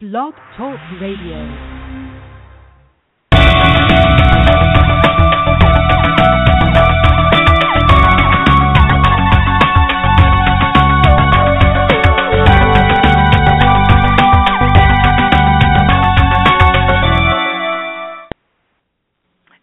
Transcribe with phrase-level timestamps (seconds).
[0.00, 1.44] Blog Talk Radio.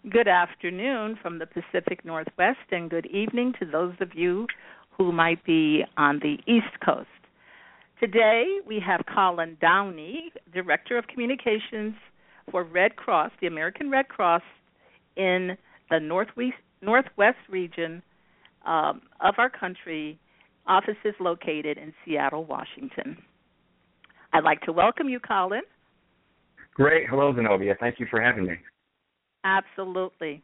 [0.08, 4.46] Good afternoon from the Pacific Northwest, and good evening to those of you
[4.92, 7.08] who might be on the East Coast.
[8.00, 11.95] Today we have Colin Downey, Director of Communications
[12.52, 14.44] for Red Cross, the American Red Cross
[15.16, 15.58] in
[15.89, 16.53] the Northwest,
[16.84, 18.03] Northwest region
[18.67, 20.20] um, of our country,
[20.67, 23.17] offices located in Seattle, Washington.
[24.31, 25.64] I'd like to welcome you, Colin.
[26.75, 27.09] Great.
[27.09, 27.75] Hello, Zenobia.
[27.80, 28.58] Thank you for having me.
[29.44, 30.44] Absolutely.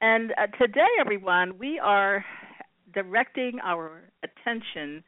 [0.00, 2.24] And uh, today, everyone, we are
[2.94, 5.02] directing our attention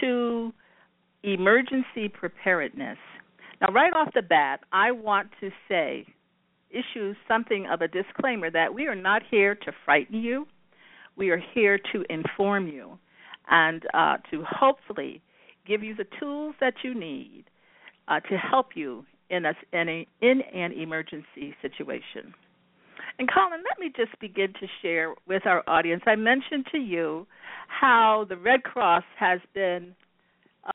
[0.00, 0.52] to
[1.24, 2.98] emergency preparedness.
[3.60, 6.06] Now, right off the bat, I want to say,
[6.70, 10.46] issue something of a disclaimer that we are not here to frighten you.
[11.16, 12.98] We are here to inform you
[13.48, 15.22] and uh, to hopefully
[15.66, 17.44] give you the tools that you need
[18.08, 22.34] uh, to help you in a, in, a, in an emergency situation.
[23.18, 26.02] And Colin, let me just begin to share with our audience.
[26.06, 27.26] I mentioned to you
[27.68, 29.94] how the Red Cross has been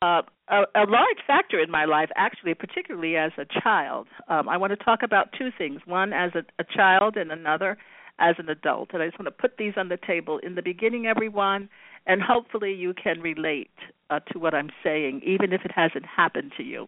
[0.01, 4.07] uh, a, a, large factor in my life, actually, particularly as a child.
[4.27, 7.77] Um, I want to talk about two things: one as a, a child, and another
[8.19, 8.89] as an adult.
[8.93, 11.69] And I just want to put these on the table in the beginning, everyone,
[12.05, 13.71] and hopefully you can relate
[14.09, 16.87] uh, to what I'm saying, even if it hasn't happened to you.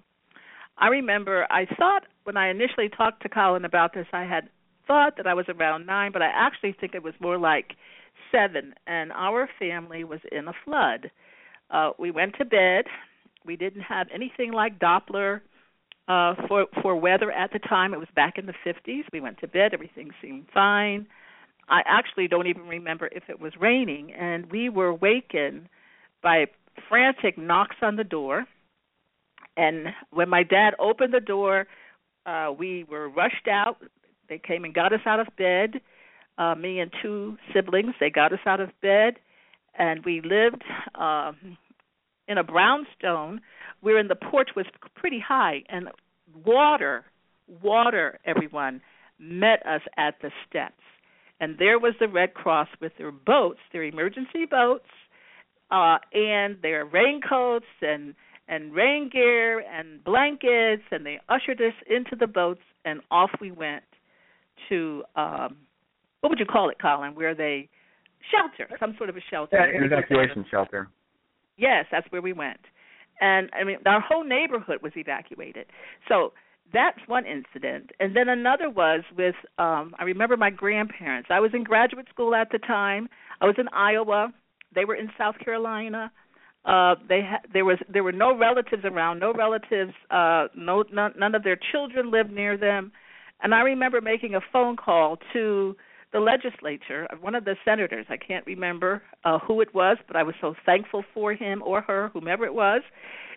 [0.77, 4.49] I remember I thought when I initially talked to Colin about this, I had
[4.87, 7.73] thought that I was around nine, but I actually think it was more like
[8.31, 11.11] seven, and our family was in a flood.
[11.71, 12.85] Uh, we went to bed.
[13.45, 15.41] We didn't have anything like Doppler
[16.07, 17.93] uh, for for weather at the time.
[17.93, 19.03] It was back in the 50s.
[19.11, 19.73] We went to bed.
[19.73, 21.07] Everything seemed fine.
[21.69, 25.69] I actually don't even remember if it was raining, and we were wakened
[26.21, 26.47] by
[26.89, 28.45] frantic knocks on the door.
[29.57, 31.67] And when my dad opened the door,
[32.25, 33.77] uh, we were rushed out.
[34.29, 35.81] They came and got us out of bed.
[36.37, 37.93] Uh, me and two siblings.
[37.99, 39.15] They got us out of bed,
[39.77, 40.63] and we lived
[40.95, 41.31] uh,
[42.27, 43.41] in a brownstone
[43.81, 44.65] wherein the porch was
[44.95, 45.89] pretty high, and
[46.45, 47.03] water,
[47.61, 48.81] water, everyone
[49.19, 50.81] met us at the steps.
[51.39, 54.85] And there was the Red Cross with their boats, their emergency boats,
[55.71, 58.15] uh, and their raincoats and
[58.47, 63.49] and rain gear and blankets, and they ushered us into the boats, and off we
[63.51, 63.83] went
[64.69, 65.55] to um
[66.19, 67.15] what would you call it, Colin?
[67.15, 67.69] Where they
[68.29, 69.57] shelter, some sort of a shelter.
[69.57, 70.89] Yeah, an evacuation shelter.
[71.57, 72.59] Yes, that's where we went.
[73.19, 75.67] And I mean, our whole neighborhood was evacuated.
[76.07, 76.33] So
[76.73, 77.91] that's one incident.
[77.99, 81.29] And then another was with um I remember my grandparents.
[81.31, 83.09] I was in graduate school at the time.
[83.39, 84.33] I was in Iowa.
[84.73, 86.11] They were in South Carolina.
[86.65, 91.13] Uh they ha- there was there were no relatives around, no relatives, uh no none,
[91.17, 92.91] none of their children lived near them.
[93.43, 95.75] And I remember making a phone call to
[96.13, 100.23] the legislature, one of the senators, I can't remember uh, who it was, but I
[100.23, 102.81] was so thankful for him or her, whomever it was,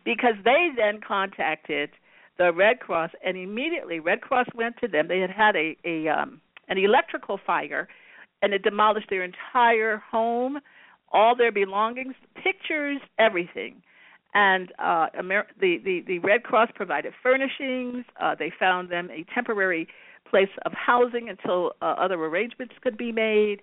[0.05, 1.91] because they then contacted
[2.37, 5.07] the Red Cross, and immediately Red Cross went to them.
[5.07, 7.89] They had had a, a um, an electrical fire,
[8.43, 10.59] and it demolished their entire home,
[11.13, 13.83] all their belongings, pictures, everything.
[14.35, 18.05] And uh, Amer- the, the the Red Cross provided furnishings.
[18.21, 19.87] Uh, they found them a temporary
[20.29, 23.59] place of housing until uh, other arrangements could be made.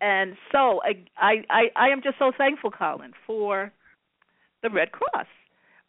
[0.00, 3.72] And so I, I, I am just so thankful, Colin, for
[4.62, 5.26] the Red Cross.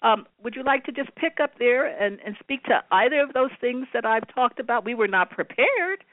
[0.01, 3.33] Um, would you like to just pick up there and, and speak to either of
[3.33, 4.85] those things that I've talked about?
[4.85, 6.03] We were not prepared,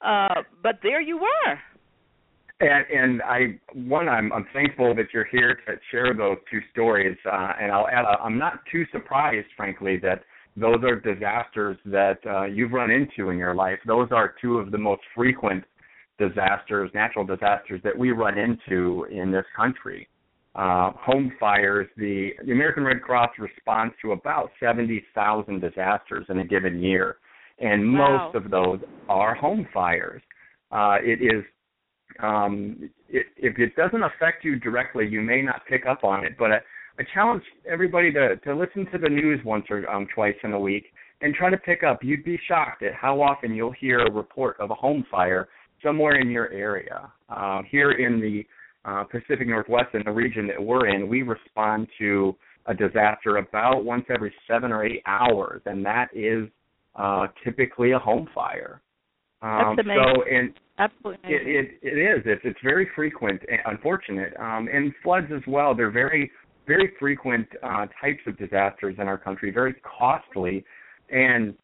[0.00, 1.58] uh, but there you were.
[2.62, 7.16] And, and I, one, I'm, I'm thankful that you're here to share those two stories.
[7.26, 10.22] Uh, and I'll add, a, I'm not too surprised, frankly, that
[10.56, 13.78] those are disasters that uh, you've run into in your life.
[13.84, 15.64] Those are two of the most frequent
[16.18, 20.06] disasters, natural disasters that we run into in this country.
[20.54, 26.44] Uh, home fires, the, the American Red Cross responds to about 70,000 disasters in a
[26.44, 27.16] given year,
[27.58, 28.30] and wow.
[28.32, 30.22] most of those are home fires.
[30.70, 31.42] Uh, it is
[32.20, 36.32] um, it, if it doesn't affect you directly, you may not pick up on it,
[36.38, 40.52] but I challenge everybody to to listen to the news once or um, twice in
[40.52, 40.84] a week
[41.20, 42.00] and try to pick up.
[42.02, 45.48] You'd be shocked at how often you'll hear a report of a home fire
[45.82, 47.10] somewhere in your area.
[47.28, 48.44] Uh, here in the
[48.84, 52.34] uh, Pacific Northwest, in the region that we're in, we respond to
[52.66, 56.48] a disaster about once every seven or eight hours, and that is
[56.96, 58.80] uh, typically a home fire.
[59.40, 60.04] Um, That's amazing.
[60.14, 61.30] So, and Absolutely.
[61.30, 62.22] It, it it is.
[62.24, 65.74] It's it's very frequent, and unfortunate, um, and floods as well.
[65.74, 66.30] They're very
[66.66, 70.64] very frequent uh, types of disasters in our country, very costly,
[71.10, 71.54] and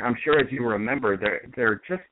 [0.00, 2.02] I'm sure as you remember, they're they're just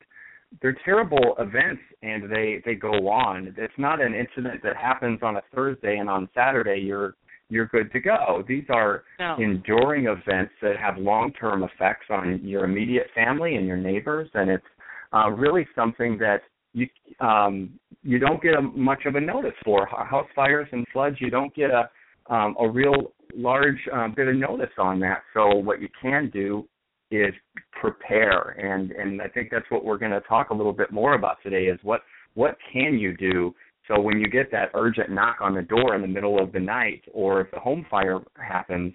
[0.61, 3.55] they're terrible events and they they go on.
[3.57, 7.15] It's not an incident that happens on a Thursday and on Saturday you're
[7.49, 8.43] you're good to go.
[8.49, 9.37] These are no.
[9.39, 14.65] enduring events that have long-term effects on your immediate family and your neighbors, and it's
[15.13, 16.43] uh, really something that
[16.73, 16.87] you
[17.21, 19.87] um, you don't get a, much of a notice for.
[19.87, 21.89] House fires and floods, you don't get a
[22.33, 25.23] um, a real large uh, bit of notice on that.
[25.35, 26.67] So what you can do
[27.11, 27.35] is
[27.73, 31.15] prepare, and and I think that's what we're going to talk a little bit more
[31.15, 31.65] about today.
[31.65, 32.03] Is what
[32.35, 33.55] what can you do
[33.89, 36.61] so when you get that urgent knock on the door in the middle of the
[36.61, 38.93] night, or if the home fire happens,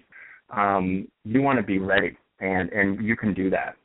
[0.50, 3.76] um, you want to be ready, and and you can do that.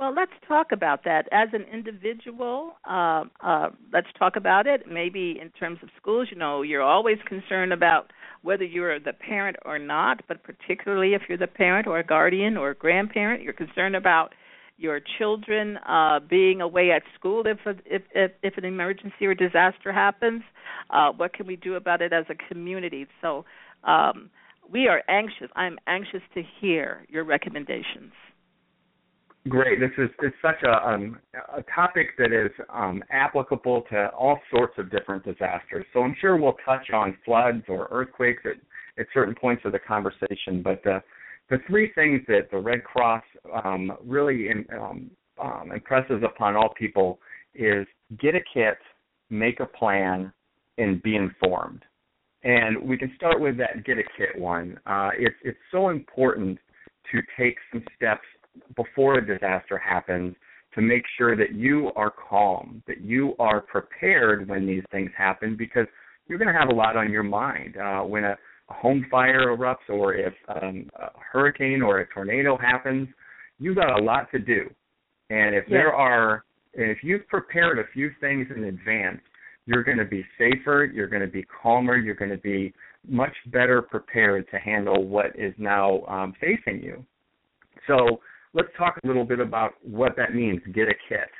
[0.00, 2.72] Well, let's talk about that as an individual.
[2.88, 4.84] Uh, uh, let's talk about it.
[4.90, 8.10] Maybe in terms of schools, you know, you're always concerned about
[8.40, 12.56] whether you're the parent or not, but particularly if you're the parent or a guardian
[12.56, 14.34] or a grandparent, you're concerned about
[14.78, 19.92] your children uh, being away at school if, if if if an emergency or disaster
[19.92, 20.40] happens.
[20.88, 23.06] Uh, what can we do about it as a community?
[23.20, 23.44] So
[23.84, 24.30] um,
[24.72, 25.50] we are anxious.
[25.56, 28.12] I'm anxious to hear your recommendations.
[29.48, 29.80] Great.
[29.80, 31.18] This is it's such a um,
[31.56, 35.86] a topic that is um, applicable to all sorts of different disasters.
[35.94, 38.60] So I'm sure we'll touch on floods or earthquakes at,
[39.00, 40.60] at certain points of the conversation.
[40.62, 41.02] But the
[41.48, 43.24] the three things that the Red Cross
[43.64, 45.10] um, really in, um,
[45.42, 47.18] um, impresses upon all people
[47.54, 47.86] is
[48.20, 48.76] get a kit,
[49.30, 50.30] make a plan,
[50.76, 51.82] and be informed.
[52.44, 54.78] And we can start with that get a kit one.
[54.84, 56.58] Uh, it's it's so important
[57.10, 58.26] to take some steps
[58.76, 60.34] before a disaster happens
[60.74, 65.56] to make sure that you are calm, that you are prepared when these things happen
[65.56, 65.86] because
[66.28, 68.36] you're going to have a lot on your mind uh, when a,
[68.70, 70.32] a home fire erupts or if
[70.62, 73.08] um, a hurricane or a tornado happens.
[73.58, 74.70] You've got a lot to do,
[75.28, 75.70] and if yes.
[75.70, 79.20] there are, if you've prepared a few things in advance,
[79.66, 82.72] you're going to be safer, you're going to be calmer, you're going to be
[83.06, 87.04] much better prepared to handle what is now um, facing you.
[87.86, 88.20] So
[88.54, 90.60] let's talk a little bit about what that means.
[90.74, 91.30] Get a kit.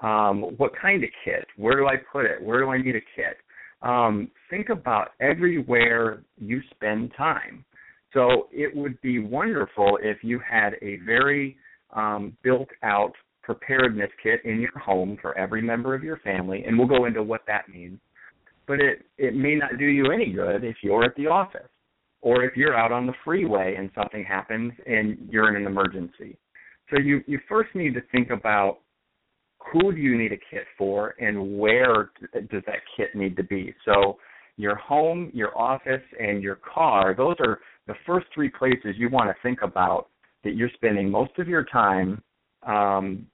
[0.00, 1.46] Um, what kind of kit?
[1.56, 2.42] Where do I put it?
[2.42, 3.36] Where do I need a kit?
[3.82, 7.64] Um, think about everywhere you spend time.
[8.12, 11.56] So it would be wonderful if you had a very
[11.92, 13.12] um, built out
[13.42, 17.22] preparedness kit in your home for every member of your family, and we'll go into
[17.22, 17.98] what that means.
[18.66, 21.68] But it, it may not do you any good if you're at the office
[22.22, 26.38] or if you're out on the freeway and something happens and you're in an emergency.
[26.90, 28.78] So you you first need to think about
[29.72, 33.74] who do you need a kit for and where does that kit need to be.
[33.84, 34.18] So
[34.56, 39.28] your home, your office, and your car, those are the first three places you want
[39.28, 40.08] to think about
[40.44, 42.22] that you're spending most of your time.
[42.62, 43.26] Um,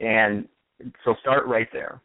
[0.00, 0.46] and
[1.04, 2.00] so start right there.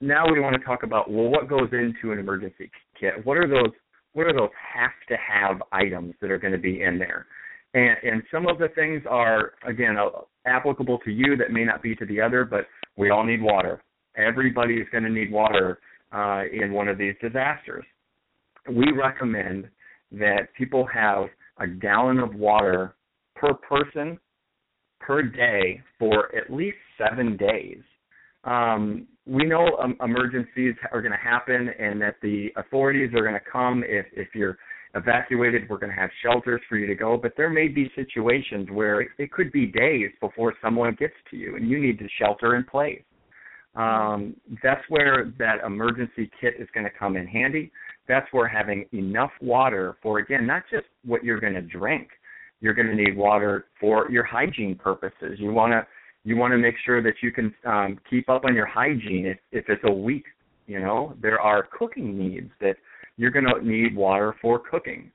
[0.00, 2.70] Now we want to talk about well, what goes into an emergency
[3.00, 3.14] kit?
[3.24, 3.72] What are those
[4.12, 7.26] what are those have to have items that are going to be in there?
[7.74, 11.82] And, and some of the things are, again, uh, applicable to you that may not
[11.82, 13.82] be to the other, but we all need water.
[14.16, 15.78] Everybody is going to need water
[16.12, 17.84] uh, in one of these disasters.
[18.70, 19.68] We recommend
[20.12, 21.26] that people have
[21.58, 22.94] a gallon of water
[23.34, 24.18] per person
[25.00, 27.78] per day for at least seven days.
[28.44, 33.34] Um, we know um, emergencies are going to happen and that the authorities are going
[33.34, 34.56] to come if, if you're
[34.96, 35.68] evacuated.
[35.68, 39.02] We're going to have shelters for you to go, but there may be situations where
[39.02, 42.56] it, it could be days before someone gets to you, and you need to shelter
[42.56, 43.02] in place.
[43.76, 47.70] Um, that's where that emergency kit is going to come in handy.
[48.08, 52.08] That's where having enough water for again, not just what you're going to drink.
[52.60, 55.38] You're going to need water for your hygiene purposes.
[55.38, 55.86] You want to
[56.24, 59.38] you want to make sure that you can um, keep up on your hygiene if,
[59.52, 60.24] if it's a week.
[60.66, 62.76] You know, there are cooking needs that
[63.16, 65.10] you're going to need water for cooking.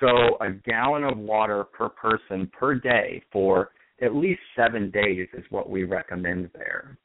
[0.00, 3.70] So a gallon of water per person per day for
[4.02, 6.98] at least seven days is what we recommend there.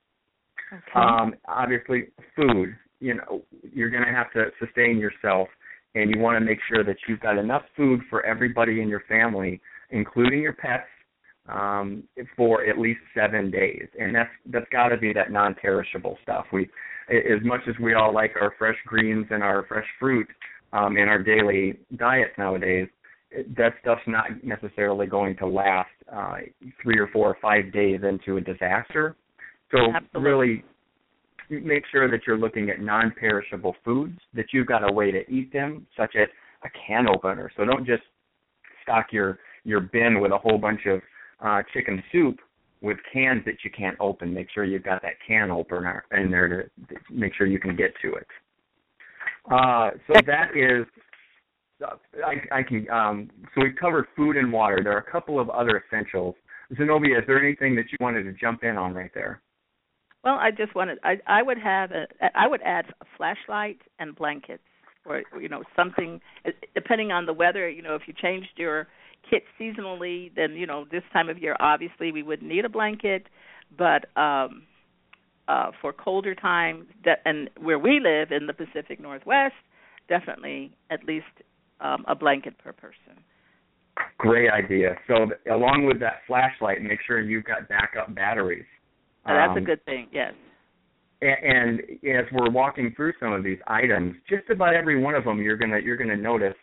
[0.72, 0.82] Okay.
[0.96, 2.76] Um, obviously, food.
[3.00, 3.44] You know,
[3.74, 5.48] you're going to have to sustain yourself,
[5.96, 9.04] and you want to make sure that you've got enough food for everybody in your
[9.08, 10.88] family, including your pets,
[11.52, 12.04] um,
[12.36, 13.88] for at least seven days.
[14.00, 16.46] And that's that's got to be that non-perishable stuff.
[16.54, 16.70] We
[17.10, 20.28] as much as we all like our fresh greens and our fresh fruit,
[20.74, 22.88] um, in our daily diets nowadays,
[23.58, 26.36] that stuff's not necessarily going to last uh,
[26.82, 29.16] three or four or five days into a disaster.
[29.72, 30.30] So Absolutely.
[30.30, 30.64] really
[31.50, 35.52] make sure that you're looking at non-perishable foods, that you've got a way to eat
[35.52, 36.28] them, such as
[36.64, 37.52] a can opener.
[37.58, 38.04] So don't just
[38.84, 41.02] stock your your bin with a whole bunch of
[41.42, 42.40] uh, chicken soup
[42.82, 44.34] with cans that you can't open.
[44.34, 47.92] Make sure you've got that can opener in there to, make sure you can get
[48.02, 48.28] to it.
[49.52, 50.86] Uh, so that is
[52.26, 52.90] I, I can.
[52.90, 54.82] Um, so we've covered food and water.
[54.84, 56.36] There are a couple of other essentials.
[56.78, 59.42] Zenobia, is there anything that you wanted to jump in on right there?
[60.24, 61.00] Well, I just wanted.
[61.04, 62.06] I I would have a.
[62.36, 64.64] I would add a flashlight and blankets,
[65.06, 66.20] or you know something.
[66.76, 68.88] Depending on the weather, you know, if you changed your
[69.28, 73.28] kit seasonally, then you know this time of year, obviously we wouldn't need a blanket,
[73.78, 74.64] but um
[75.48, 79.56] uh for colder times, that and where we live in the Pacific Northwest,
[80.08, 81.26] definitely at least
[81.82, 83.24] um, a blanket per person.
[84.18, 84.96] Great idea.
[85.08, 88.66] So along with that flashlight, make sure you've got backup batteries.
[89.26, 90.08] Oh, that's Um, a good thing.
[90.12, 90.34] Yes.
[91.22, 95.26] a- and as we're walking through some of these items, just about every one of
[95.26, 96.56] them you're gonna you're gonna notice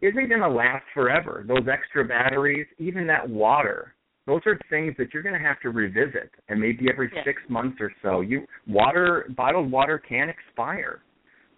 [0.00, 1.44] isn't gonna last forever.
[1.46, 3.94] Those extra batteries, even that water,
[4.26, 7.24] those are things that you're gonna have to revisit, and maybe every Yes.
[7.24, 8.20] six months or so.
[8.20, 11.00] You water bottled water can expire,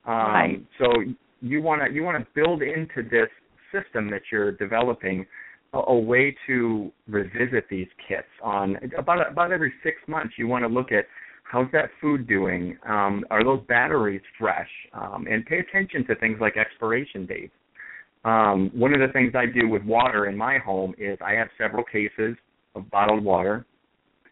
[0.04, 0.66] um, Right.
[0.78, 1.04] so
[1.40, 3.30] you wanna you wanna build into this
[3.72, 5.26] system that you're developing
[5.72, 10.34] a, a way to revisit these kits on about about every six months.
[10.38, 11.06] You want to look at
[11.44, 12.76] how's that food doing?
[12.86, 14.70] Um, are those batteries fresh?
[14.92, 17.52] Um, and pay attention to things like expiration dates.
[18.24, 21.48] Um, one of the things I do with water in my home is I have
[21.56, 22.36] several cases
[22.74, 23.64] of bottled water,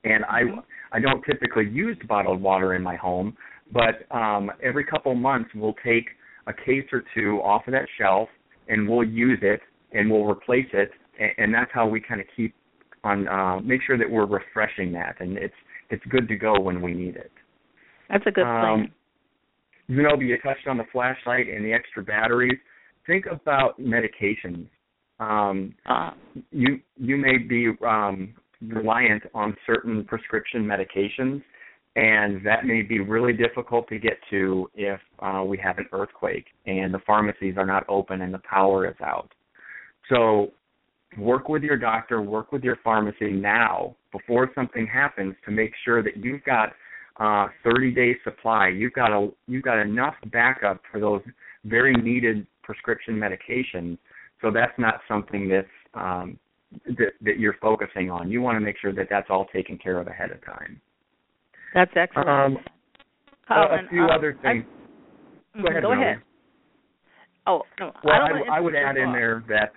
[0.05, 0.63] and I Mhm.
[0.93, 3.37] I don't typically use bottled water in my home,
[3.73, 6.11] but um, every couple months we'll take
[6.47, 8.29] a case or two off of that shelf
[8.69, 9.61] and we'll use it
[9.93, 12.55] and we'll replace it, and, and that's how we kind of keep
[13.05, 15.55] on uh, make sure that we're refreshing that, and it's
[15.91, 17.33] it's good to go when we need it.
[18.09, 18.65] That's a good plan.
[18.65, 18.93] Um,
[19.89, 22.59] Zenobia, you touched on the flashlight and the extra batteries.
[23.07, 24.69] Think about medications.
[25.19, 26.11] Um, Uh,
[26.51, 31.43] you you may be um, reliant on certain prescription medications,
[31.97, 36.47] and that may be really difficult to get to if uh, we have an earthquake
[36.67, 39.33] and the pharmacies are not open and the power is out.
[40.11, 40.53] So
[41.19, 46.03] work with your doctor, work with your pharmacy now before something happens to make sure
[46.03, 46.73] that you've got
[47.19, 48.69] uh, 30 day supply.
[48.69, 51.23] You've got a you've got enough backup for those
[51.65, 53.97] very needed prescription medications.
[54.43, 56.39] So that's not something that's um,
[56.87, 58.31] that, that you're focusing on.
[58.31, 60.81] You want to make sure that that's all taken care of ahead of time.
[61.73, 62.29] that's excellent.
[62.29, 62.59] Um,
[63.49, 64.65] a- Colin, a few um, other things.
[65.55, 65.83] I, Go ahead.
[65.83, 66.23] Go ahead.
[67.47, 69.73] Oh no, Well, I I, I would add in there that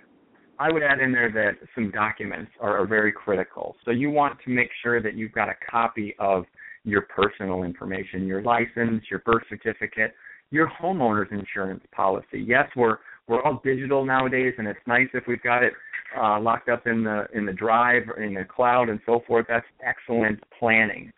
[0.58, 3.76] I would add in there that some documents are, are very critical.
[3.84, 6.44] So you want to make sure that you've got a copy of
[6.84, 10.14] your personal information, your license, your birth certificate,
[10.50, 12.44] your homeowner's insurance policy.
[12.46, 15.72] Yes, we're we're all digital nowadays, and it's nice if we've got it
[16.20, 19.46] uh, locked up in the in the drive in the cloud and so forth.
[19.48, 21.12] That's excellent planning.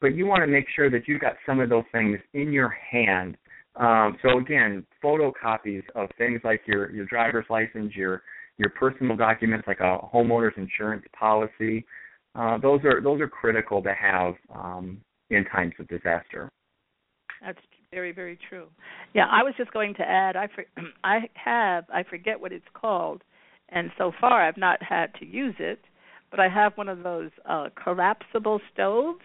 [0.00, 2.68] But you want to make sure that you've got some of those things in your
[2.68, 3.36] hand
[3.78, 8.22] um, so again, photocopies of things like your your driver's license, your
[8.58, 11.86] your personal documents like a homeowner's insurance policy,
[12.34, 16.50] uh, those are those are critical to have um, in times of disaster.
[17.40, 17.60] That's
[17.92, 18.66] very very true.
[19.14, 20.36] Yeah, I was just going to add.
[20.36, 20.64] I for,
[21.04, 23.22] I have I forget what it's called,
[23.70, 25.80] and so far I've not had to use it,
[26.30, 29.20] but I have one of those uh, collapsible stoves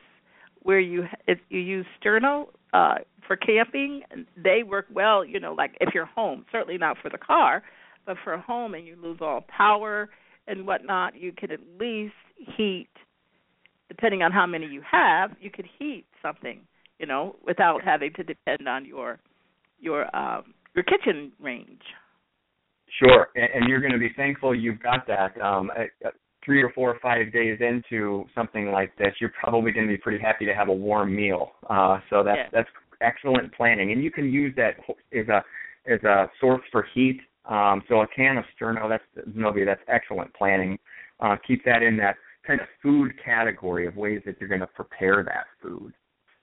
[0.61, 2.95] where you if you use sterno uh,
[3.27, 4.03] for camping.
[4.41, 6.45] They work well, you know, like if you're home.
[6.51, 7.63] Certainly not for the car,
[8.05, 10.09] but for home and you lose all power
[10.47, 12.13] and whatnot, you could at least
[12.57, 12.89] heat.
[13.89, 16.61] Depending on how many you have, you could heat something
[17.03, 19.19] you know, without having to depend on your
[19.77, 21.81] your um your kitchen range.
[22.97, 25.31] Sure, and, and you're going to be thankful you've got that.
[25.41, 26.09] Um, uh,
[26.45, 29.97] three or four or five days into something like this, you're probably going to be
[29.97, 31.51] pretty happy to have a warm meal.
[31.69, 32.49] Uh, so that's Yeah.
[32.53, 32.69] that's
[33.01, 34.75] excellent planning, and you can use that
[35.11, 35.43] as a
[35.85, 37.19] as a source for heat.
[37.43, 40.79] Um, so a can of Sterno, that's Zenobia, that's excellent planning.
[41.19, 42.15] Uh, keep that in that
[42.47, 45.93] kind of food category of ways that you're going to prepare that food.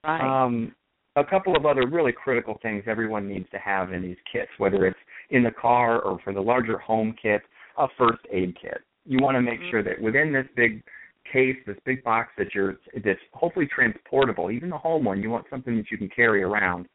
[0.04, 0.44] Right.
[0.44, 0.74] Um,
[1.16, 4.86] a couple of other really critical things everyone needs to have in these kits, whether
[4.86, 4.98] it's
[5.30, 7.42] in the car or for the larger home kit,
[7.78, 8.78] a first aid kit.
[9.04, 9.70] You want to make Mhm.
[9.70, 10.82] sure that within this big
[11.24, 15.48] case, this big box that you're that's hopefully transportable, even the home one, you want
[15.48, 16.88] something that you can carry around.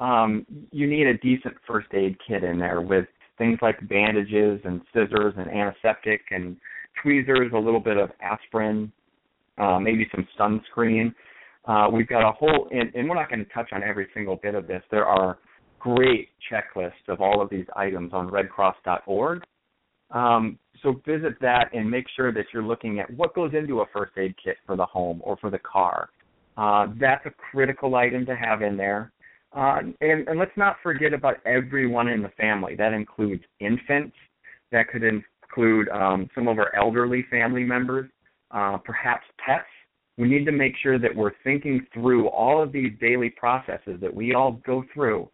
[0.00, 4.80] um, you need a decent first aid kit in there with things like bandages and
[4.92, 6.56] scissors and antiseptic and
[7.02, 8.92] tweezers, a little bit of aspirin,
[9.58, 11.12] uh, maybe some sunscreen.
[11.66, 14.36] Uh, we've got a whole, and, and we're not going to touch on every single
[14.36, 14.82] bit of this.
[14.90, 15.38] There are
[15.78, 19.42] great checklists of all of these items on redcross.org.
[20.10, 23.86] Um, so visit that and make sure that you're looking at what goes into a
[23.92, 26.08] first aid kit for the home or for the car.
[26.56, 29.12] Uh, that's a critical item to have in there.
[29.56, 32.74] Uh, and, and let's not forget about everyone in the family.
[32.76, 34.16] That includes infants.
[34.72, 38.10] That could include um, some of our elderly family members,
[38.50, 39.64] uh, perhaps pets.
[40.18, 44.12] We need to make sure that we're thinking through all of these daily processes that
[44.12, 45.28] we all go through,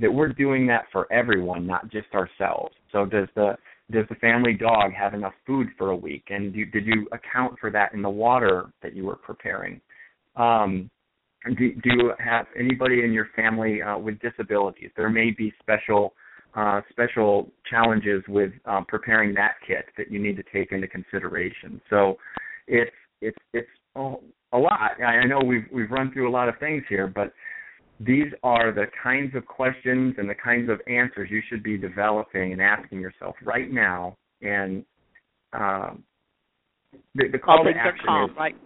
[0.00, 2.74] that we're doing that for everyone, not just ourselves.
[2.90, 3.56] So does the
[3.92, 6.24] does the family dog have enough food for a week?
[6.30, 9.80] And do, did you account for that in the water that you were preparing?
[10.36, 10.88] Um,
[11.44, 14.90] do, do you have anybody in your family uh, with disabilities?
[14.96, 16.14] There may be special
[16.54, 21.80] uh, special challenges with um, preparing that kit that you need to take into consideration.
[21.90, 22.16] So
[22.66, 25.02] it's it's it's a lot.
[25.02, 27.32] I know we've we've run through a lot of things here, but
[28.00, 32.52] these are the kinds of questions and the kinds of answers you should be developing
[32.52, 34.16] and asking yourself right now.
[34.40, 34.84] And
[35.52, 36.02] um,
[37.14, 38.56] the, the call All to action are calm, is right?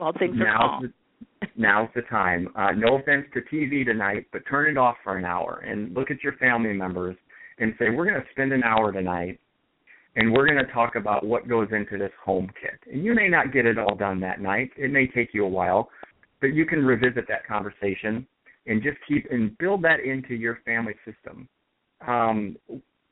[0.00, 0.82] All things are calm.
[0.82, 2.48] the now's the time.
[2.56, 6.10] Uh, no offense to TV tonight, but turn it off for an hour and look
[6.10, 7.16] at your family members
[7.58, 9.38] and say, we're going to spend an hour tonight
[10.16, 12.78] and we're going to talk about what goes into this home kit.
[12.92, 14.70] And you may not get it all done that night.
[14.76, 15.88] It may take you a while,
[16.40, 18.26] but you can revisit that conversation
[18.66, 21.48] and just keep and build that into your family system.
[22.06, 22.56] Um,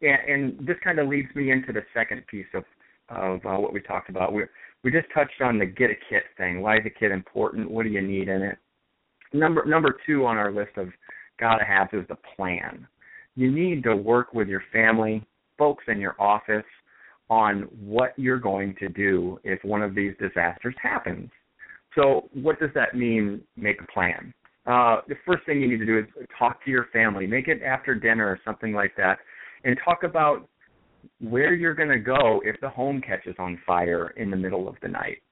[0.03, 2.65] and, and this kind of leads me into the second piece of
[3.09, 4.33] of uh, what we talked about.
[4.33, 4.45] We
[4.85, 6.61] we just touched on the get a kit thing.
[6.61, 7.71] Why is a kit important?
[7.71, 8.59] What do you need in it?
[9.33, 10.89] Number number two on our list of
[11.39, 12.87] gotta have is the plan.
[13.37, 15.25] You need to work with your family,
[15.57, 16.65] folks in your office,
[17.31, 21.31] on what you're going to do if one of these disasters happens.
[21.95, 23.41] So, what does that mean?
[23.57, 24.35] Make a plan.
[24.67, 26.05] Uh, the first thing you need to do is
[26.39, 27.27] talk to your family.
[27.27, 29.19] Make it after dinner or something like that,
[29.65, 30.47] and talk about
[31.21, 34.77] where you're going to go if the home catches on fire in the middle of
[34.83, 35.23] the night.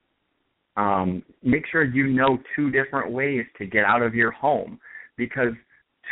[0.77, 4.79] Um, make sure you know two different ways to get out of your home
[5.17, 5.53] because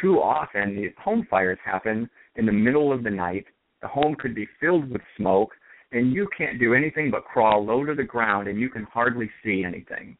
[0.01, 3.45] too often these home fires happen in the middle of the night.
[3.81, 5.51] The home could be filled with smoke,
[5.91, 9.29] and you can't do anything but crawl low to the ground, and you can hardly
[9.43, 10.17] see anything.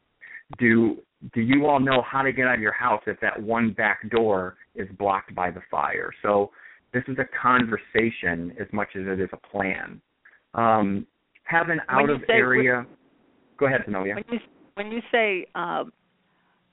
[0.58, 0.98] Do
[1.34, 4.08] do you all know how to get out of your house if that one back
[4.10, 6.10] door is blocked by the fire?
[6.22, 6.50] So
[6.92, 10.00] this is a conversation as much as it is a plan.
[10.54, 11.06] Um,
[11.44, 12.86] have an out of area.
[13.58, 14.14] Go ahead, Zenobia.
[14.14, 14.38] When you
[14.74, 15.92] when you say um,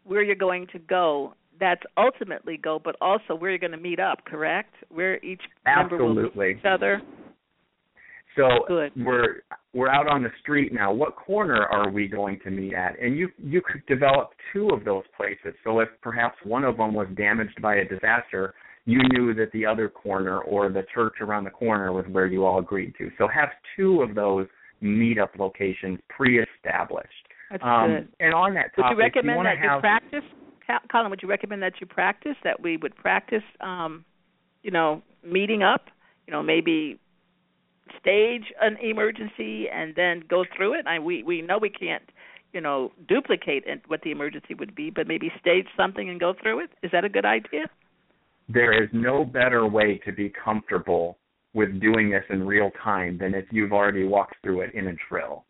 [0.03, 3.99] where you're going to go, that's ultimately go, but also where you're going to meet
[3.99, 4.23] up.
[4.25, 4.73] Correct?
[4.89, 7.01] Where each member will meet each other.
[8.35, 8.91] So Good.
[8.97, 9.41] we're
[9.73, 10.91] we're out on the street now.
[10.93, 12.99] What corner are we going to meet at?
[12.99, 15.53] And you you could develop two of those places.
[15.63, 18.53] So if perhaps one of them was damaged by a disaster,
[18.85, 22.45] you knew that the other corner or the church around the corner was where you
[22.45, 23.09] all agreed to.
[23.17, 24.47] So have two of those
[24.83, 27.09] meetup locations pre-established.
[27.49, 28.07] That's Um, good.
[28.19, 30.23] and on that topic, Would you recommend wanna that you have, practice,
[30.91, 31.09] Colin?
[31.09, 34.03] Would you recommend that you practice that we would practice, um,
[34.61, 35.89] you know, meeting up?
[36.27, 36.99] You know, maybe
[37.99, 40.87] stage an emergency and then go through it.
[40.87, 42.03] I we we know we can't,
[42.53, 46.61] you know, duplicate what the emergency would be, but maybe stage something and go through
[46.63, 46.69] it.
[46.83, 47.65] Is that a good idea?
[48.47, 51.17] there is no better way to be comfortable
[51.55, 54.93] with doing this in real time than if you've already walked through it in a
[55.09, 55.45] drill.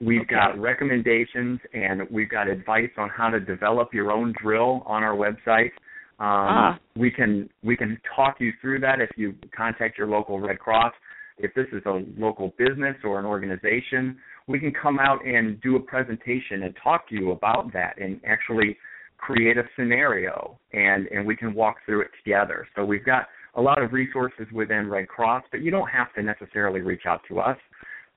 [0.00, 0.34] We've Okay.
[0.34, 5.14] got recommendations and we've got advice on how to develop your own drill on our
[5.14, 5.70] website.
[6.18, 6.78] Um, Ah.
[6.96, 10.94] We can we can talk you through that if you contact your local Red Cross.
[11.38, 15.76] If this is a local business or an organization, we can come out and do
[15.76, 18.76] a presentation and talk to you about that and actually
[19.18, 22.66] create a scenario and and we can walk through it together.
[22.74, 26.22] So we've got a lot of resources within Red Cross, but you don't have to
[26.22, 27.56] necessarily reach out to us.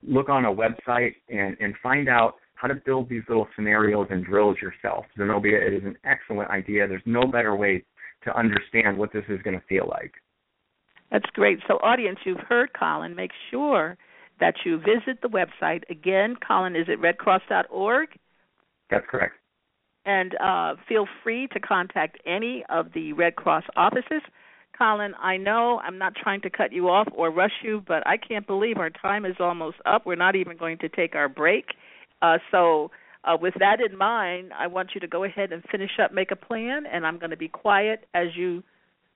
[0.02, 4.24] Look on a website and and find out how to build these little scenarios and
[4.24, 5.06] drills yourself.
[5.16, 6.86] Zenobia, it is an excellent idea.
[6.86, 7.82] There's no better way
[8.24, 10.12] to understand what this is going to feel like.
[11.10, 11.58] That's great.
[11.66, 13.14] So, audience, you've heard Colin.
[13.14, 13.96] Make sure
[14.38, 15.82] that you visit the website.
[15.90, 18.08] Again, Colin is at redcross.org.
[18.90, 19.34] That's correct.
[20.06, 24.22] And uh, feel free to contact any of the Red Cross offices.
[24.76, 28.16] Colin, I know I'm not trying to cut you off or rush you, but I
[28.16, 30.06] can't believe our time is almost up.
[30.06, 31.66] We're not even going to take our break.
[32.22, 32.90] Uh, so,
[33.24, 36.30] uh, with that in mind, I want you to go ahead and finish up, make
[36.30, 38.62] a plan, and I'm going to be quiet as you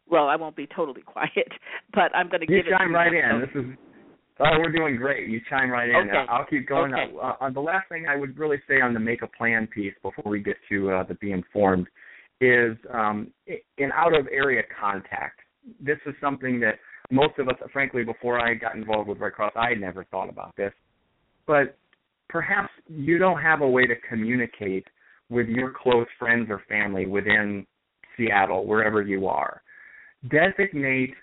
[0.09, 1.53] well, I won't be totally quiet,
[1.93, 2.71] but I'm going to you give it.
[2.71, 3.41] You chime right in.
[3.41, 3.79] This is
[4.41, 5.29] oh, we're doing great.
[5.29, 6.09] You chime right in.
[6.09, 6.25] Okay.
[6.29, 6.93] I'll keep going.
[6.93, 7.13] Okay.
[7.17, 9.95] Uh, uh, the last thing I would really say on the make a plan piece
[10.03, 11.87] before we get to uh, the be informed
[12.41, 13.29] is um,
[13.79, 15.41] in out of area contact.
[15.81, 16.75] This is something that
[17.11, 20.29] most of us, frankly, before I got involved with Red Cross, I had never thought
[20.29, 20.73] about this.
[21.47, 21.77] But
[22.29, 24.87] perhaps you don't have a way to communicate
[25.31, 27.67] with your close friends or family within
[28.17, 29.63] Seattle, wherever you are.
[30.29, 31.15] Designate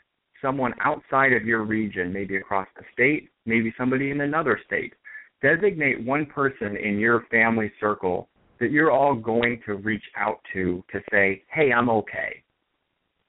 [0.41, 4.93] someone outside of your region, maybe across the state, maybe somebody in another state.
[5.41, 10.83] Designate one person in your family circle that you're all going to reach out to
[10.91, 12.43] to say, hey, I'm okay.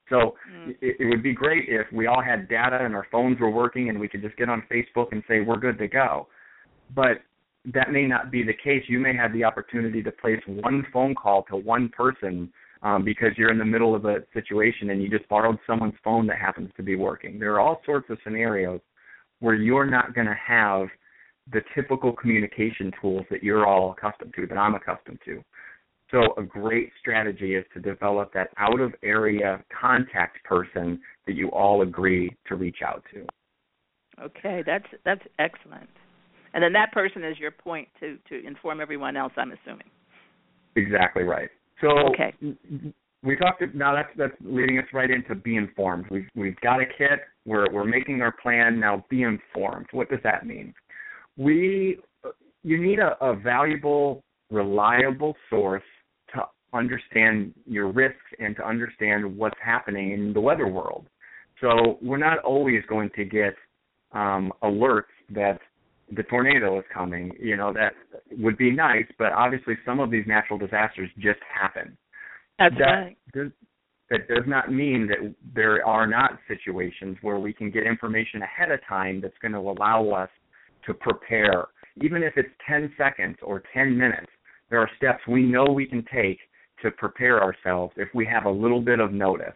[0.08, 0.76] So Mm.
[0.82, 3.88] it, it would be great if we all had data and our phones were working
[3.88, 6.28] and we could just get on Facebook and say, we're good to go.
[6.94, 7.22] But
[7.72, 8.82] that may not be the case.
[8.88, 13.30] You may have the opportunity to place one phone call to one person um, because
[13.36, 16.70] you're in the middle of a situation and you just borrowed someone's phone that happens
[16.76, 17.38] to be working.
[17.38, 18.80] There are all sorts of scenarios
[19.40, 20.88] where you're not going to have
[21.52, 25.42] the typical communication tools that you're all accustomed to, that I'm accustomed to.
[26.10, 31.48] So a great strategy is to develop that out of area contact person that you
[31.48, 33.26] all agree to reach out to.
[34.22, 35.88] Okay, that's that's excellent.
[36.52, 39.32] And then that person is your point to to inform everyone else.
[39.38, 39.88] I'm assuming.
[40.76, 41.48] Exactly right.
[41.82, 42.32] So Okay.
[43.22, 46.06] we talked now that's that's leading us right into be informed.
[46.10, 49.86] We've we've got a kit, we're we're making our plan, now be informed.
[49.92, 50.72] What does that mean?
[51.36, 51.98] We
[52.62, 55.82] you need a, a valuable, reliable source
[56.34, 56.42] to
[56.72, 61.06] understand your risks and to understand what's happening in the weather world.
[61.60, 63.54] So we're not always going to get
[64.12, 65.60] um, alerts that
[66.14, 67.32] the tornado is coming.
[67.40, 67.92] You know that
[68.38, 71.96] would be nice, but obviously some of these natural disasters just happen.
[72.58, 73.16] That's that right.
[73.34, 73.50] does,
[74.10, 78.70] that does not mean that there are not situations where we can get information ahead
[78.70, 80.28] of time that's going to allow us
[80.86, 81.66] to prepare.
[82.02, 84.30] Even if it's 10 seconds or 10 minutes,
[84.70, 86.38] there are steps we know we can take
[86.82, 89.54] to prepare ourselves if we have a little bit of notice.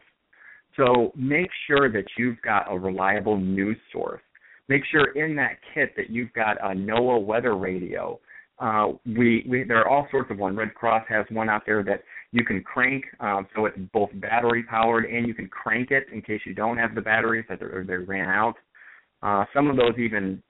[0.76, 4.22] So make sure that you've got a reliable news source.
[4.68, 8.18] Make sure in that kit that you've got a NOAA weather radio.
[8.58, 10.56] Uh, we, we there are all sorts of one.
[10.56, 12.02] Red Cross has one out there that
[12.32, 16.22] you can crank, um, so it's both battery powered and you can crank it in
[16.22, 18.54] case you don't have the batteries that they they ran out.
[19.22, 20.42] Uh, some of those even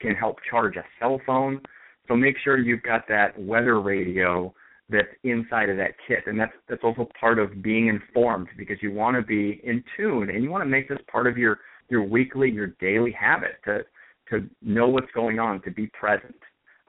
[0.00, 1.60] can help charge a cell phone.
[2.08, 4.54] So make sure you've got that weather radio
[4.88, 8.92] that's inside of that kit, and that's that's also part of being informed because you
[8.92, 12.02] want to be in tune and you want to make this part of your your
[12.02, 13.84] weekly, your daily habit to
[14.30, 16.34] to know what's going on, to be present.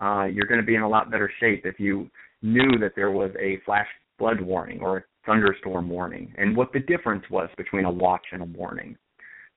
[0.01, 2.09] Uh, you're going to be in a lot better shape if you
[2.41, 6.79] knew that there was a flash flood warning or a thunderstorm warning and what the
[6.79, 8.97] difference was between a watch and a warning.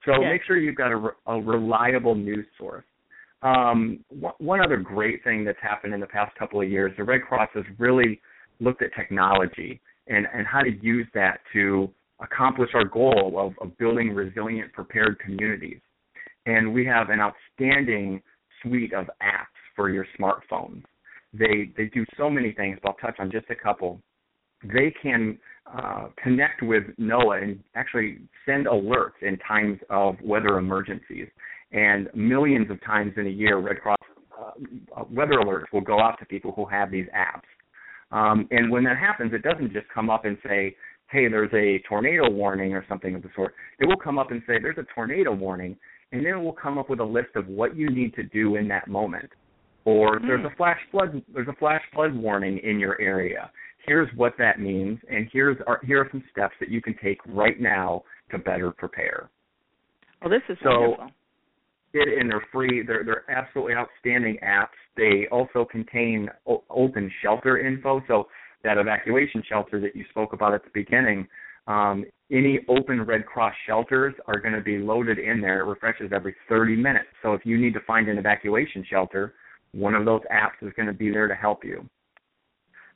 [0.05, 0.31] So Yes.
[0.31, 2.85] make sure you've got a, a reliable news source.
[3.43, 7.05] Um, one one other great thing that's happened in the past couple of years, the
[7.05, 8.21] Red Cross has really
[8.61, 13.77] looked at technology and, and how to use that to accomplish our goal of, of
[13.79, 15.81] building resilient, prepared communities.
[16.47, 18.23] And we have an outstanding
[18.63, 20.83] suite of apps for your smartphones.
[21.33, 24.01] They they do so many things, but I'll touch on just a couple.
[24.65, 25.39] They can
[25.73, 31.29] uh, connect with NOAA and actually send alerts in times of weather emergencies.
[31.73, 33.99] And millions of times in a year, Red Cross
[34.41, 37.47] uh, weather alerts will go out to people who have these apps.
[38.13, 40.75] Um, and when that happens, it doesn't just come up and say,
[41.11, 43.55] hey, there's a tornado warning or something of the sort.
[43.79, 45.77] It will come up and say, there's a tornado warning,
[46.13, 48.57] and then it will come up with a list of what you need to do
[48.57, 49.31] in that moment.
[49.85, 50.27] Or hmm.
[50.27, 53.51] there's a flash flood there's a flash flood warning in your area.
[53.87, 57.19] Here's what that means, and here's are, here are some steps that you can take
[57.27, 59.31] right now to better prepare.
[60.21, 61.13] Well, this is So- wonderful.
[61.95, 62.83] it and they're free.
[62.83, 64.77] They're they're absolutely outstanding apps.
[64.97, 68.03] They also contain o- open shelter info.
[68.07, 68.29] So
[68.65, 71.27] that evacuation shelter that you spoke about at the beginning,
[71.67, 75.61] um, any open Red Cross shelters are going to be loaded in there.
[75.61, 77.09] It refreshes every 30 minutes.
[77.23, 79.35] So if you need to find an evacuation shelter,
[79.73, 81.89] one of those apps is going to be there to help you.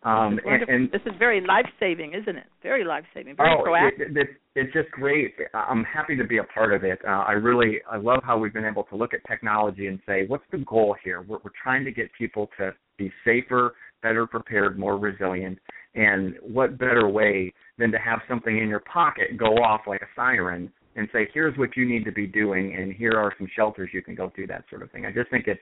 [0.05, 2.45] Um, This is and, and this is very life saving, isn't it?
[2.63, 3.37] Very life saving.
[3.37, 4.11] Very oh, proactive.
[4.11, 5.35] It, it, it's just great.
[5.55, 6.99] I'm happy to be a part of it.
[7.07, 10.27] Uh, I really, I love how we've been able to look at technology and say,
[10.27, 11.23] what's the goal here?
[11.23, 13.75] We're, we're trying to get people to be safer,
[14.05, 15.59] better prepared, more resilient.
[15.97, 20.07] And what better way than to have something in your pocket go off like a
[20.15, 23.91] siren and say, here's what you need to be doing, and here are some shelters
[23.93, 25.07] you can go to, that sort of thing.
[25.07, 25.61] I just think it's,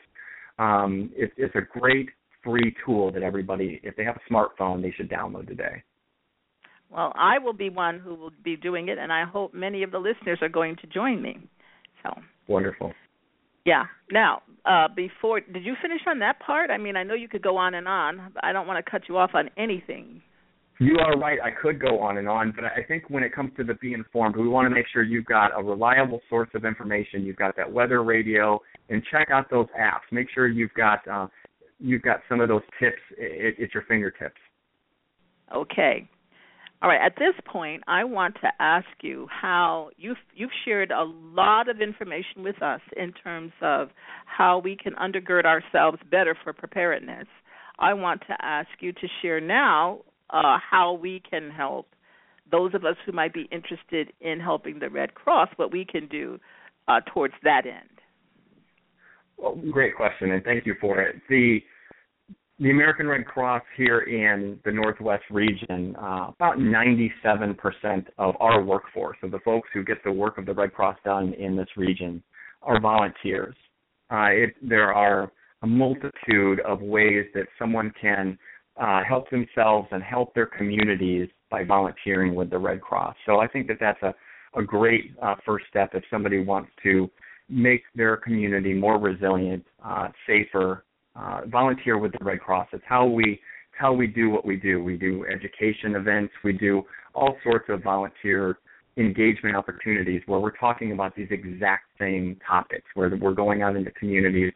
[0.59, 2.11] um, it's, it's a great
[2.45, 5.83] free tool that everybody, if they have a smartphone, they should download today.
[6.91, 9.91] Well, I will be one who will be doing it, and I hope many of
[9.91, 11.39] the listeners are going to join me.
[12.03, 12.11] So
[12.49, 12.93] wonderful.
[13.65, 13.85] Yeah.
[14.11, 16.71] Now, uh, before did you finish on that part?
[16.71, 18.33] I mean, I know you could go on and on.
[18.35, 20.23] But I don't want to cut you off on anything.
[20.79, 21.39] You are right.
[21.41, 23.93] I could go on and on, but I think when it comes to the be
[23.93, 27.25] informed, we want to make sure you've got a reliable source of information.
[27.25, 30.11] You've got that weather radio, and check out those apps.
[30.11, 31.29] Make sure you've got uh,
[31.79, 34.41] you've got some of those tips at, at your fingertips.
[35.55, 36.09] Okay.
[36.83, 37.01] All right.
[37.01, 41.81] At this point, I want to ask you how you've you've shared a lot of
[41.81, 43.91] information with us in terms of
[44.27, 47.29] how we can undergird ourselves better for preparedness.
[47.79, 51.87] I want to ask you to share now uh, how we can help
[52.51, 56.09] those of us who might be interested in helping the Red Cross, what we can
[56.09, 56.41] do
[56.89, 57.89] uh, towards that end.
[59.39, 61.17] Well, great question, and thank you for it.
[61.29, 61.61] The
[62.59, 67.57] the American Red Cross here in the Northwest region, uh, about 97%
[68.19, 71.33] of our workforce, of the folks who get the work of the Red Cross done
[71.35, 72.23] in this region,
[72.63, 73.57] are volunteers.
[74.11, 78.39] Uh, it, there are a multitude of ways that someone can
[78.81, 83.17] uh, help themselves and help their communities by volunteering with the Red Cross.
[83.27, 84.15] So I think that that's a,
[84.59, 87.11] a great uh, first step if somebody wants to
[87.49, 90.85] make their community more resilient, uh, safer,
[91.17, 92.69] uh, volunteer with the Red Cross.
[92.73, 93.41] It's how we
[93.79, 94.83] how we do what we do.
[94.83, 96.33] We do education events.
[96.45, 96.83] We do
[97.15, 98.59] all sorts of volunteer
[98.97, 103.91] engagement opportunities where we're talking about these exact same topics, where we're going out into
[103.93, 104.53] communities,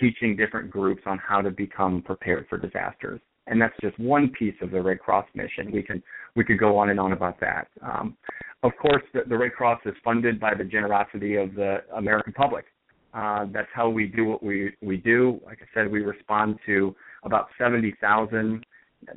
[0.00, 3.20] teaching different groups on how to become prepared for disasters.
[3.48, 5.72] And that's just one piece of the Red Cross mission.
[5.72, 6.02] We can
[6.36, 7.68] we could go on and on about that.
[7.82, 8.16] Um,
[8.62, 12.66] of course, the, the Red Cross is funded by the generosity of the American public.
[13.14, 15.40] Uh, that's how we do what we we do.
[15.44, 16.94] Like I said, we respond to
[17.24, 18.64] about 70,000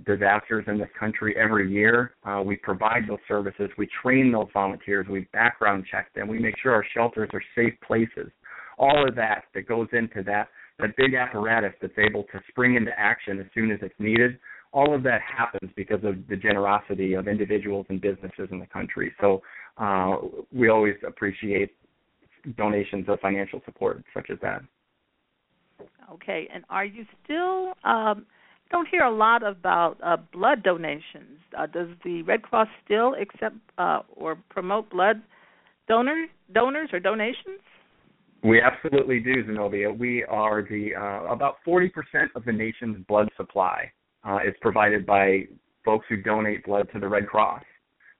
[0.05, 2.15] disasters in this country every year.
[2.25, 3.69] Uh, we provide those services.
[3.77, 5.07] We train those volunteers.
[5.09, 6.27] We background check them.
[6.27, 8.31] We make sure our shelters are safe places.
[8.77, 12.91] All of that that goes into that that big apparatus that's able to spring into
[12.97, 14.37] action as soon as it's needed.
[14.73, 19.13] All of that happens because of the generosity of individuals and businesses in the country.
[19.21, 19.41] So
[19.77, 20.17] uh,
[20.51, 21.71] we always appreciate
[22.57, 24.61] donations of financial support such as that.
[26.11, 27.73] Okay, and are you still?
[27.83, 28.25] Um,
[28.71, 31.39] don't hear a lot about uh, blood donations.
[31.57, 35.21] Uh, does the Red Cross still accept uh, or promote blood
[35.87, 37.59] donor donors or donations?
[38.43, 39.91] We absolutely do, Zenobia.
[39.91, 41.89] We are the uh, about 40%
[42.35, 43.91] of the nation's blood supply
[44.23, 45.45] uh, is provided by
[45.83, 47.63] folks who donate blood to the Red Cross.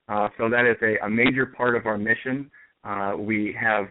[0.08, 2.50] Uh, so that is a, a major part of our mission.
[2.84, 3.86] Uh, we have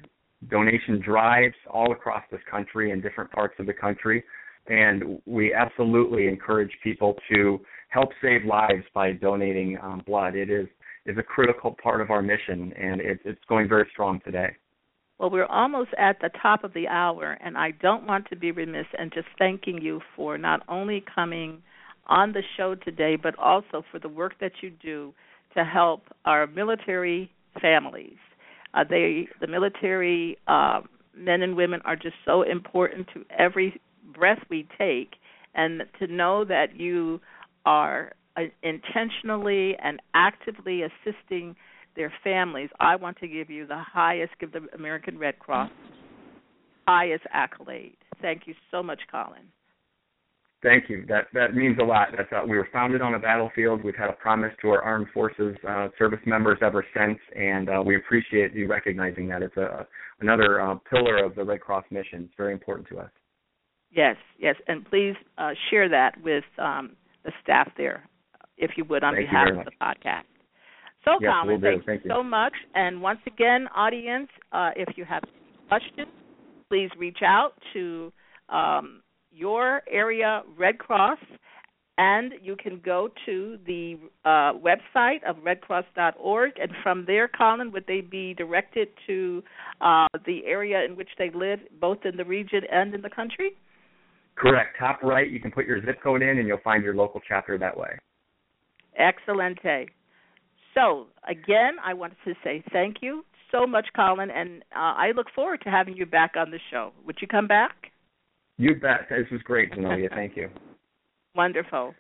[0.49, 4.23] donation drives all across this country in different parts of the country.
[4.67, 10.35] And we absolutely encourage people to help save lives by donating um, blood.
[10.35, 10.67] It is
[11.05, 14.49] is a critical part of our mission, and it, it's going very strong today.
[15.19, 18.51] Well, we're almost at the top of the hour, and I don't want to be
[18.51, 21.61] remiss in just thanking you for not only coming
[22.07, 25.13] on the show today, but also for the work that you do
[25.55, 28.17] to help our military families.
[28.75, 30.81] Uh, they, the military uh,
[31.15, 33.79] men and women, are just so important to every
[34.13, 35.13] breath we take,
[35.55, 37.19] and to know that you
[37.65, 41.55] are uh, intentionally and actively assisting
[41.95, 45.71] their families, I want to give you the highest, give the American Red Cross
[46.87, 47.97] highest accolade.
[48.21, 49.51] Thank you so much, Colin.
[50.65, 51.05] Thank you.
[51.07, 52.07] That that means a lot.
[52.17, 53.83] That's uh, we were founded on a battlefield.
[53.83, 57.83] We've had a promise to our armed forces uh, service members ever since, and uh,
[57.85, 59.43] we appreciate you recognizing that.
[59.43, 59.85] It's a
[60.21, 62.23] another uh, pillar of the Red Cross mission.
[62.23, 63.11] It's very important to us.
[63.91, 68.09] Yes, yes, and please uh, share that with um, the staff there,
[68.57, 70.23] if you would, on Thank behalf of the podcast.
[71.05, 72.53] So, yes, Colin, we'll thank, thank you you so much.
[72.73, 75.21] And once again, audience, uh, if you have
[75.67, 76.07] questions,
[76.69, 78.11] please reach out to.
[78.49, 79.01] Um,
[79.35, 81.19] your area Red Cross,
[81.97, 87.85] and you can go to the uh, website of redcross.org, and from there, Colin, would
[87.87, 89.43] they be directed to
[89.81, 93.51] uh, the area in which they live, both in the region and in the country?
[94.35, 94.75] Correct.
[94.77, 97.57] Top right, you can put your zip code in, and you'll find your local chapter
[97.57, 97.97] that way.
[98.99, 99.87] Excelente.
[100.73, 105.27] So, again, I wanted to say thank you so much, Colin, and uh, I look
[105.33, 106.91] forward to having you back on the show.
[107.05, 107.91] Would you come back?
[108.57, 109.07] You bet.
[109.09, 110.09] This was great, Zenobia.
[110.13, 110.49] Thank you.
[111.35, 111.93] Wonderful.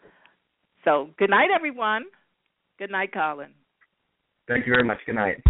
[0.83, 2.03] So, good night, everyone.
[2.77, 3.51] Good night, Colin.
[4.47, 4.99] Thank you very much.
[5.05, 5.43] Good night.